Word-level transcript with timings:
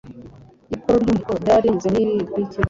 Ikoro 0.75 0.97
ry'umuheto 1.03 1.33
ryari 1.43 1.65
rigizwe 1.67 1.89
n'ibi 1.99 2.19
bikurikira 2.19 2.57